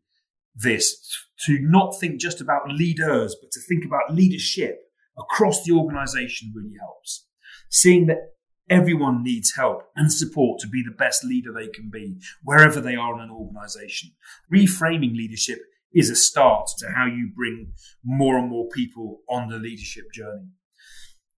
this 0.55 0.97
to 1.45 1.59
not 1.61 1.99
think 1.99 2.19
just 2.19 2.41
about 2.41 2.69
leaders, 2.69 3.35
but 3.41 3.51
to 3.51 3.59
think 3.59 3.85
about 3.85 4.13
leadership 4.13 4.79
across 5.17 5.63
the 5.63 5.73
organization 5.73 6.53
really 6.55 6.75
helps. 6.79 7.27
Seeing 7.69 8.07
that 8.07 8.33
everyone 8.69 9.23
needs 9.23 9.55
help 9.55 9.83
and 9.95 10.11
support 10.11 10.59
to 10.59 10.67
be 10.67 10.83
the 10.83 10.95
best 10.95 11.23
leader 11.23 11.51
they 11.53 11.67
can 11.67 11.89
be 11.91 12.17
wherever 12.43 12.81
they 12.81 12.95
are 12.95 13.15
in 13.15 13.21
an 13.21 13.31
organization. 13.31 14.11
Reframing 14.51 15.15
leadership 15.15 15.59
is 15.93 16.09
a 16.09 16.15
start 16.15 16.67
to 16.79 16.87
how 16.95 17.05
you 17.05 17.31
bring 17.35 17.71
more 18.03 18.37
and 18.37 18.49
more 18.49 18.67
people 18.73 19.21
on 19.29 19.49
the 19.49 19.57
leadership 19.57 20.05
journey. 20.13 20.49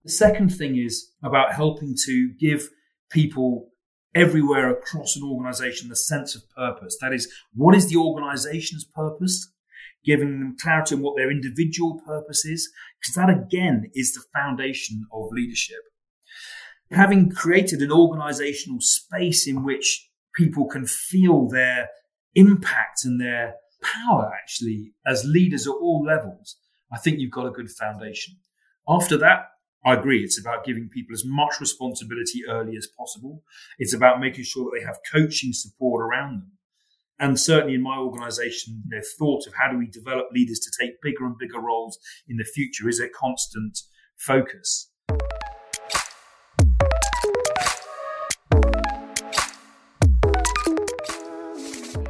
The 0.04 0.12
second 0.12 0.50
thing 0.50 0.78
is 0.78 1.12
about 1.24 1.54
helping 1.54 1.96
to 2.06 2.34
give 2.40 2.70
people 3.12 3.70
everywhere 4.18 4.70
across 4.70 5.16
an 5.16 5.24
organization 5.24 5.90
the 5.90 5.96
sense 5.96 6.36
of 6.36 6.50
purpose. 6.50 6.98
That 7.00 7.14
is, 7.14 7.32
what 7.54 7.76
is 7.76 7.90
the 7.90 7.98
organization's 7.98 8.84
purpose? 8.84 9.52
Giving 10.04 10.40
them 10.40 10.58
clarity 10.60 10.96
on 10.96 11.02
what 11.02 11.16
their 11.18 11.30
individual 11.30 12.02
purpose 12.06 12.46
is, 12.46 12.70
because 13.00 13.16
that 13.16 13.30
again 13.30 13.92
is 13.94 14.14
the 14.14 14.24
foundation 14.34 15.06
of 15.12 15.30
leadership. 15.32 15.82
Having 16.92 17.32
created 17.32 17.82
an 17.82 17.92
organizational 17.92 18.80
space 18.80 19.48
in 19.48 19.64
which 19.64 20.10
people 20.34 20.68
can 20.68 20.86
feel 20.86 21.48
their 21.48 21.90
impact 22.36 23.04
and 23.04 23.20
their 23.20 23.56
power 23.84 24.32
actually 24.34 24.94
as 25.06 25.26
leaders 25.26 25.68
at 25.68 25.72
all 25.72 26.04
levels, 26.06 26.56
I 26.92 26.98
think 26.98 27.20
you've 27.20 27.32
got 27.32 27.48
a 27.48 27.52
good 27.52 27.70
foundation. 27.70 28.38
After 28.88 29.18
that, 29.18 29.50
I 29.88 29.94
agree. 29.94 30.22
It's 30.22 30.38
about 30.38 30.66
giving 30.66 30.90
people 30.90 31.14
as 31.14 31.24
much 31.26 31.62
responsibility 31.62 32.42
early 32.46 32.76
as 32.76 32.88
possible. 32.88 33.42
It's 33.80 33.94
about 33.94 34.20
making 34.20 34.44
sure 34.44 34.66
that 34.66 34.78
they 34.78 34.86
have 34.86 35.00
coaching 35.10 35.54
support 35.54 36.04
around 36.04 36.42
them. 36.42 36.52
And 37.20 37.40
certainly 37.40 37.76
in 37.76 37.84
my 37.84 37.96
organization, 37.96 38.84
the 38.90 39.02
thought 39.18 39.48
of 39.48 39.54
how 39.54 39.72
do 39.72 39.78
we 39.78 39.88
develop 39.88 40.26
leaders 40.34 40.60
to 40.60 40.72
take 40.78 41.02
bigger 41.02 41.26
and 41.26 41.38
bigger 41.38 41.62
roles 41.62 41.98
in 42.28 42.36
the 42.36 42.44
future 42.44 42.90
is 42.90 43.00
a 43.00 43.08
constant 43.08 43.80
focus. 44.18 44.92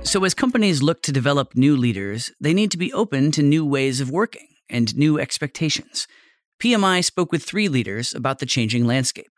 So, 0.02 0.24
as 0.24 0.34
companies 0.34 0.82
look 0.82 1.04
to 1.04 1.12
develop 1.12 1.56
new 1.56 1.78
leaders, 1.78 2.32
they 2.42 2.56
need 2.56 2.72
to 2.72 2.78
be 2.78 2.92
open 2.92 3.32
to 3.34 3.44
new 3.44 3.64
ways 3.64 4.02
of 4.02 4.10
working 4.10 4.48
and 4.68 4.98
new 4.98 5.20
expectations. 5.20 6.08
PMI 6.62 7.06
spoke 7.06 7.32
with 7.32 7.44
three 7.44 7.70
leaders 7.70 8.16
about 8.16 8.40
the 8.40 8.46
changing 8.48 8.88
landscape. 8.88 9.30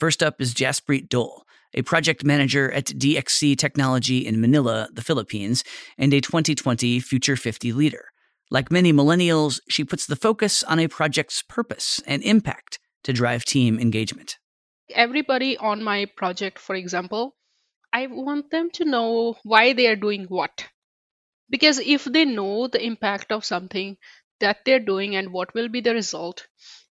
First 0.00 0.22
up 0.22 0.40
is 0.40 0.54
Jaspreet 0.54 1.10
Dole, 1.10 1.44
a 1.74 1.82
project 1.82 2.24
manager 2.24 2.72
at 2.72 2.86
DXC 2.86 3.58
Technology 3.58 4.26
in 4.26 4.40
Manila, 4.40 4.88
the 4.90 5.02
Philippines, 5.02 5.64
and 5.98 6.14
a 6.14 6.20
2020 6.22 6.98
Future 7.00 7.36
50 7.36 7.72
leader. 7.72 8.06
Like 8.50 8.72
many 8.72 8.90
millennials, 8.90 9.60
she 9.68 9.84
puts 9.84 10.06
the 10.06 10.16
focus 10.16 10.62
on 10.62 10.78
a 10.78 10.88
project's 10.88 11.42
purpose 11.42 12.00
and 12.06 12.22
impact 12.22 12.78
to 13.04 13.12
drive 13.12 13.44
team 13.44 13.78
engagement. 13.78 14.38
Everybody 14.94 15.58
on 15.58 15.82
my 15.82 16.06
project, 16.16 16.58
for 16.58 16.74
example, 16.74 17.34
I 17.92 18.06
want 18.06 18.50
them 18.50 18.70
to 18.74 18.86
know 18.86 19.36
why 19.42 19.74
they 19.74 19.88
are 19.88 19.96
doing 19.96 20.24
what. 20.24 20.68
Because 21.50 21.78
if 21.78 22.04
they 22.04 22.24
know 22.24 22.66
the 22.66 22.82
impact 22.82 23.30
of 23.30 23.44
something, 23.44 23.98
that 24.42 24.64
they're 24.66 24.86
doing 24.92 25.16
and 25.16 25.32
what 25.32 25.54
will 25.54 25.68
be 25.68 25.80
the 25.80 25.94
result 25.94 26.46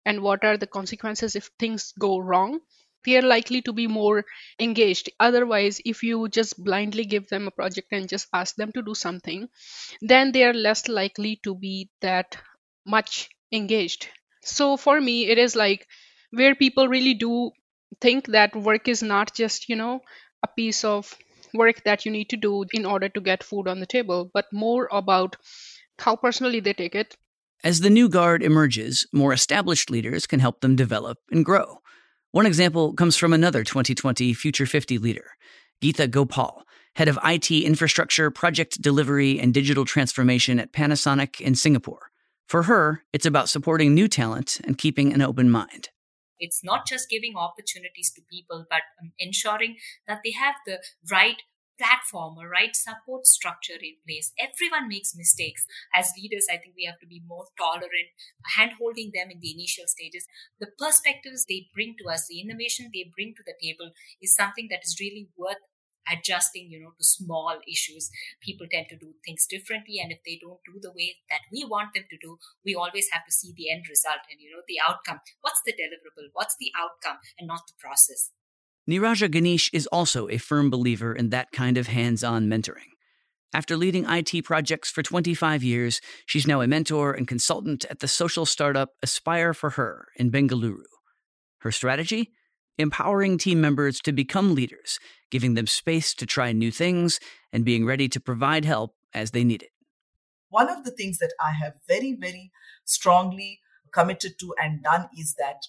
and 0.06 0.22
what 0.22 0.44
are 0.46 0.58
the 0.58 0.68
consequences 0.68 1.36
if 1.36 1.50
things 1.60 1.94
go 2.00 2.18
wrong 2.20 2.60
they 3.06 3.18
are 3.18 3.22
likely 3.24 3.62
to 3.62 3.72
be 3.74 3.88
more 3.88 4.26
engaged. 4.60 5.10
Otherwise 5.22 5.82
if 5.86 6.04
you 6.04 6.28
just 6.30 6.62
blindly 6.64 7.06
give 7.06 7.28
them 7.30 7.48
a 7.48 7.52
project 7.52 7.88
and 7.92 8.10
just 8.10 8.28
ask 8.34 8.56
them 8.56 8.72
to 8.74 8.82
do 8.82 8.94
something 8.96 9.48
then 10.02 10.32
they 10.32 10.44
are 10.44 10.54
less 10.54 10.88
likely 10.88 11.38
to 11.44 11.56
be 11.56 11.90
that 12.02 12.38
much 12.86 13.30
engaged. 13.52 14.10
So 14.44 14.78
for 14.78 15.00
me 15.02 15.28
it 15.30 15.38
is 15.38 15.56
like 15.56 15.88
where 16.32 16.56
people 16.56 16.88
really 16.88 17.14
do 17.14 17.52
think 18.02 18.28
that 18.28 18.56
work 18.56 18.88
is 18.88 19.02
not 19.04 19.34
just 19.34 19.70
you 19.70 19.76
know 19.76 20.02
a 20.44 20.48
piece 20.48 20.84
of 20.84 21.18
work 21.54 21.84
that 21.86 22.06
you 22.06 22.12
need 22.12 22.30
to 22.30 22.38
do 22.38 22.66
in 22.74 22.86
order 22.86 23.10
to 23.10 23.22
get 23.22 23.44
food 23.44 23.68
on 23.68 23.80
the 23.80 23.86
table 23.86 24.30
but 24.34 24.46
more 24.54 24.88
about 24.92 25.36
how 26.00 26.16
personally 26.16 26.60
they 26.60 26.74
take 26.74 26.96
it 26.96 27.16
as 27.64 27.82
the 27.82 27.90
new 27.90 28.08
guard 28.08 28.42
emerges, 28.42 29.06
more 29.12 29.34
established 29.34 29.90
leaders 29.90 30.26
can 30.26 30.40
help 30.40 30.62
them 30.62 30.76
develop 30.76 31.18
and 31.30 31.44
grow. 31.44 31.80
One 32.32 32.46
example 32.46 32.94
comes 32.94 33.18
from 33.18 33.34
another 33.34 33.64
2020 33.64 34.34
Future 34.34 34.66
50 34.66 34.98
leader, 34.98 35.32
Geetha 35.82 36.08
Gopal, 36.08 36.64
head 36.96 37.08
of 37.08 37.20
IT 37.24 37.52
infrastructure, 37.52 38.32
project 38.32 38.82
delivery, 38.82 39.40
and 39.40 39.54
digital 39.54 39.84
transformation 39.84 40.60
at 40.60 40.72
Panasonic 40.72 41.42
in 41.42 41.56
Singapore. 41.56 42.12
For 42.48 42.64
her, 42.64 43.04
it's 43.14 43.26
about 43.26 43.50
supporting 43.50 43.94
new 43.94 44.08
talent 44.08 44.62
and 44.64 44.78
keeping 44.78 45.12
an 45.14 45.22
open 45.22 45.50
mind. 45.50 45.90
It's 46.40 46.64
not 46.64 46.88
just 46.88 47.10
giving 47.10 47.36
opportunities 47.36 48.12
to 48.16 48.22
people, 48.32 48.66
but 48.70 48.82
um, 49.02 49.12
ensuring 49.20 49.76
that 50.08 50.22
they 50.24 50.32
have 50.32 50.56
the 50.66 50.80
right 51.12 51.42
platform 51.80 52.36
or 52.38 52.50
right 52.50 52.76
support 52.76 53.26
structure 53.26 53.80
in 53.82 53.96
place. 54.06 54.34
Everyone 54.40 54.88
makes 54.90 55.16
mistakes. 55.16 55.66
As 55.96 56.12
leaders, 56.18 56.48
I 56.52 56.58
think 56.58 56.76
we 56.76 56.86
have 56.86 57.00
to 57.00 57.08
be 57.08 57.24
more 57.26 57.46
tolerant, 57.58 58.12
hand 58.56 58.74
holding 58.80 59.12
them 59.14 59.32
in 59.32 59.40
the 59.40 59.52
initial 59.54 59.86
stages. 59.88 60.28
The 60.60 60.72
perspectives 60.78 61.46
they 61.46 61.70
bring 61.74 61.96
to 62.00 62.10
us, 62.10 62.28
the 62.28 62.42
innovation 62.42 62.92
they 62.94 63.10
bring 63.16 63.34
to 63.36 63.44
the 63.46 63.56
table 63.62 63.92
is 64.22 64.36
something 64.36 64.68
that 64.70 64.82
is 64.84 64.98
really 65.00 65.30
worth 65.38 65.64
adjusting 66.12 66.72
you 66.72 66.80
know 66.80 66.92
to 66.98 67.04
small 67.04 67.60
issues 67.68 68.10
people 68.42 68.66
tend 68.72 68.88
to 68.90 68.98
do 68.98 69.14
things 69.26 69.46
differently 69.46 70.00
and 70.00 70.12
if 70.12 70.20
they 70.26 70.40
don't 70.42 70.60
do 70.66 70.80
the 70.82 70.92
way 70.92 71.18
that 71.30 71.42
we 71.52 71.64
want 71.64 71.94
them 71.94 72.04
to 72.10 72.18
do 72.18 72.38
we 72.66 72.74
always 72.74 73.10
have 73.12 73.24
to 73.26 73.32
see 73.32 73.54
the 73.56 73.70
end 73.70 73.86
result 73.90 74.18
and 74.32 74.40
you 74.42 74.50
know 74.50 74.64
the 74.68 74.80
outcome 74.88 75.20
what's 75.42 75.62
the 75.66 75.74
deliverable 75.74 76.30
what's 76.34 76.56
the 76.60 76.72
outcome 76.76 77.20
and 77.38 77.48
not 77.48 77.62
the 77.68 77.74
process 77.78 78.32
Niraja 78.90 79.30
Ganesh 79.30 79.70
is 79.72 79.86
also 79.88 80.28
a 80.30 80.40
firm 80.40 80.72
believer 80.72 81.14
in 81.14 81.30
that 81.30 81.52
kind 81.52 81.78
of 81.78 81.86
hands 81.86 82.24
on 82.24 82.48
mentoring. 82.48 82.90
After 83.54 83.78
leading 83.78 84.06
IT 84.10 84.44
projects 84.46 84.90
for 84.90 85.04
25 85.04 85.64
years, 85.64 86.02
she's 86.26 86.48
now 86.48 86.62
a 86.62 86.68
mentor 86.68 87.14
and 87.14 87.28
consultant 87.28 87.86
at 87.92 88.00
the 88.00 88.08
social 88.08 88.48
startup 88.48 88.90
Aspire 89.04 89.54
for 89.54 89.72
Her 89.72 90.08
in 90.16 90.32
Bengaluru. 90.32 90.82
Her 91.60 91.72
strategy? 91.72 92.32
Empowering 92.80 93.38
team 93.38 93.62
members 93.62 94.00
to 94.00 94.12
become 94.12 94.56
leaders, 94.56 94.98
giving 95.30 95.54
them 95.54 95.68
space 95.68 96.16
to 96.16 96.26
try 96.26 96.52
new 96.52 96.72
things, 96.72 97.20
and 97.54 97.64
being 97.64 97.86
ready 97.86 98.10
to 98.10 98.20
provide 98.20 98.66
help 98.66 98.96
as 99.14 99.32
they 99.32 99.44
need 99.44 99.62
it. 99.62 99.70
One 100.50 100.68
of 100.68 100.84
the 100.84 100.92
things 100.92 101.20
that 101.20 101.34
I 101.40 101.52
have 101.64 101.74
very, 101.88 102.18
very 102.20 102.52
strongly 102.86 103.60
committed 103.94 104.40
to 104.40 104.56
and 104.60 104.82
done 104.82 105.10
is 105.16 105.36
that 105.38 105.62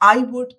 I 0.00 0.18
would 0.18 0.54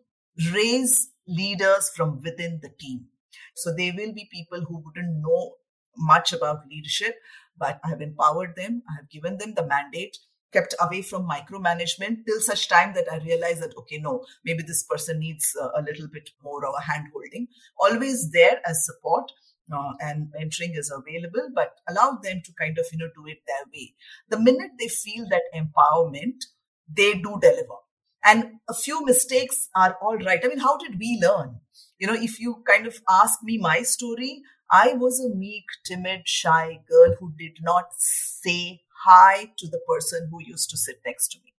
raise 0.53 1.09
leaders 1.27 1.91
from 1.96 2.22
within 2.24 2.60
the 2.62 2.69
team. 2.79 3.07
So 3.55 3.74
they 3.74 3.91
will 3.91 4.13
be 4.13 4.29
people 4.31 4.62
who 4.62 4.84
wouldn't 4.86 5.22
know 5.22 5.55
much 5.98 6.31
about 6.34 6.67
leadership, 6.69 7.15
but 7.57 7.79
I 7.84 7.89
have 7.89 8.01
empowered 8.01 8.55
them. 8.55 8.84
I 8.89 8.96
have 8.98 9.10
given 9.10 9.38
them 9.38 9.53
the 9.55 9.65
mandate, 9.65 10.17
kept 10.53 10.75
away 10.79 11.01
from 11.01 11.27
micromanagement 11.27 12.25
till 12.25 12.39
such 12.39 12.69
time 12.69 12.93
that 12.93 13.12
I 13.12 13.17
realize 13.17 13.60
that, 13.60 13.75
okay, 13.77 13.98
no, 13.98 14.24
maybe 14.46 14.63
this 14.63 14.84
person 14.84 15.19
needs 15.19 15.55
a, 15.75 15.81
little 15.81 16.07
bit 16.07 16.29
more 16.43 16.65
of 16.65 16.74
a 16.77 16.81
hand 16.91 17.07
holding. 17.13 17.48
Always 17.79 18.31
there 18.31 18.62
as 18.65 18.86
support. 18.86 19.31
uh, 19.72 19.93
and 20.00 20.27
mentoring 20.34 20.77
is 20.77 20.91
available, 20.91 21.50
but 21.53 21.72
allow 21.89 22.17
them 22.24 22.41
to 22.46 22.53
kind 22.53 22.77
of, 22.77 22.86
you 22.91 22.98
know, 23.00 23.10
do 23.15 23.27
it 23.27 23.39
their 23.48 23.65
way. 23.74 23.93
The 24.29 24.39
minute 24.39 24.72
they 24.79 24.88
feel 24.88 25.25
that 25.29 25.43
empowerment, 25.53 26.46
they 26.88 27.15
do 27.15 27.38
deliver. 27.41 27.79
And 28.27 28.60
a 28.69 28.74
few 28.74 29.05
mistakes 29.05 29.69
are 29.74 29.98
all 30.01 30.17
right. 30.17 30.41
I 30.43 30.48
mean, 30.50 30.60
how 30.60 30.77
did 30.77 31.00
we 31.00 31.17
learn? 31.22 31.62
You 31.98 32.07
know, 32.07 32.13
if 32.13 32.39
you 32.41 32.62
kind 32.67 32.86
of 32.86 33.00
ask 33.10 33.39
me 33.41 33.57
my 33.57 33.84
story, 33.84 34.41
I 34.69 34.93
was 34.93 35.19
a 35.22 35.34
meek, 35.34 35.63
timid, 35.86 36.27
shy 36.27 36.81
girl 36.89 37.15
who 37.19 37.31
did 37.39 37.60
not 37.62 37.86
say 37.98 38.81
hi 39.05 39.53
to 39.57 39.67
the 39.67 39.79
person 39.88 40.27
who 40.29 40.41
used 40.43 40.69
to 40.72 40.77
sit 40.77 40.98
next 41.05 41.29
to 41.29 41.38
me. 41.46 41.53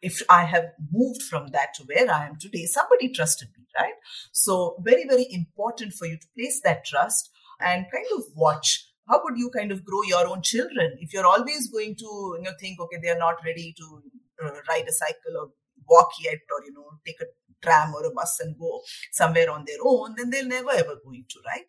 If 0.00 0.22
I 0.28 0.44
have 0.44 0.66
moved 0.92 1.22
from 1.22 1.48
that 1.48 1.74
to 1.74 1.84
where 1.84 2.08
I 2.08 2.26
am 2.26 2.36
today, 2.38 2.66
somebody 2.66 3.08
trusted 3.08 3.48
me, 3.58 3.66
right? 3.76 3.94
So, 4.30 4.76
very, 4.80 5.04
very 5.08 5.26
important 5.30 5.92
for 5.92 6.06
you 6.06 6.18
to 6.18 6.26
place 6.36 6.60
that 6.64 6.84
trust 6.84 7.30
and 7.60 7.86
kind 7.92 8.06
of 8.16 8.24
watch 8.36 8.88
how 9.08 9.20
would 9.24 9.36
you 9.36 9.50
kind 9.50 9.72
of 9.72 9.84
grow 9.84 10.02
your 10.04 10.26
own 10.26 10.42
children 10.42 10.96
if 11.00 11.12
you're 11.12 11.26
always 11.26 11.68
going 11.70 11.94
to 11.94 12.36
you 12.38 12.42
know 12.42 12.52
think 12.58 12.80
okay 12.80 12.98
they 13.02 13.10
are 13.10 13.18
not 13.18 13.36
ready 13.44 13.74
to 13.76 14.02
uh, 14.44 14.50
ride 14.68 14.88
a 14.88 14.92
cycle 14.92 15.36
or 15.40 15.50
walk 15.94 16.10
yet 16.24 16.40
or 16.54 16.64
you 16.66 16.72
know 16.72 16.88
take 17.06 17.20
a 17.20 17.28
tram 17.62 17.94
or 17.94 18.04
a 18.06 18.10
bus 18.10 18.40
and 18.40 18.58
go 18.58 18.80
somewhere 19.12 19.50
on 19.50 19.64
their 19.66 19.82
own 19.84 20.14
then 20.16 20.30
they're 20.30 20.52
never 20.56 20.72
ever 20.82 20.96
going 21.04 21.24
to 21.28 21.38
right 21.50 21.68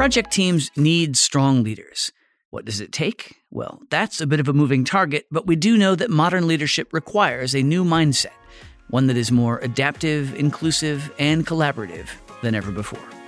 Project 0.00 0.32
teams 0.32 0.70
need 0.76 1.14
strong 1.18 1.62
leaders. 1.62 2.10
What 2.48 2.64
does 2.64 2.80
it 2.80 2.90
take? 2.90 3.36
Well, 3.50 3.82
that's 3.90 4.18
a 4.22 4.26
bit 4.26 4.40
of 4.40 4.48
a 4.48 4.54
moving 4.54 4.82
target, 4.82 5.26
but 5.30 5.46
we 5.46 5.56
do 5.56 5.76
know 5.76 5.94
that 5.94 6.08
modern 6.08 6.48
leadership 6.48 6.94
requires 6.94 7.54
a 7.54 7.62
new 7.62 7.84
mindset, 7.84 8.32
one 8.88 9.08
that 9.08 9.18
is 9.18 9.30
more 9.30 9.58
adaptive, 9.58 10.34
inclusive, 10.36 11.12
and 11.18 11.46
collaborative 11.46 12.08
than 12.40 12.54
ever 12.54 12.72
before. 12.72 13.19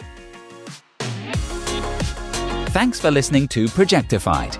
Thanks 2.72 2.98
for 2.98 3.10
listening 3.10 3.48
to 3.48 3.66
Projectified. 3.66 4.56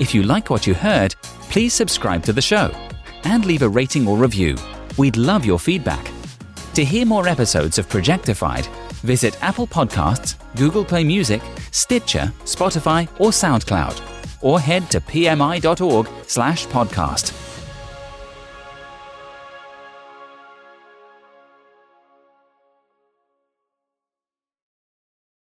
If 0.00 0.12
you 0.12 0.24
like 0.24 0.50
what 0.50 0.66
you 0.66 0.74
heard, 0.74 1.14
please 1.48 1.72
subscribe 1.72 2.24
to 2.24 2.32
the 2.32 2.42
show 2.42 2.72
and 3.22 3.44
leave 3.44 3.62
a 3.62 3.68
rating 3.68 4.08
or 4.08 4.16
review. 4.16 4.56
We'd 4.98 5.16
love 5.16 5.44
your 5.44 5.60
feedback. 5.60 6.10
To 6.74 6.84
hear 6.84 7.06
more 7.06 7.28
episodes 7.28 7.78
of 7.78 7.88
Projectified, 7.88 8.66
visit 9.02 9.40
Apple 9.44 9.68
Podcasts, 9.68 10.34
Google 10.56 10.84
Play 10.84 11.04
Music, 11.04 11.40
Stitcher, 11.70 12.32
Spotify, 12.44 13.08
or 13.20 13.30
SoundCloud, 13.30 14.02
or 14.42 14.58
head 14.58 14.90
to 14.90 15.00
pmi.org/podcast. 15.00 17.41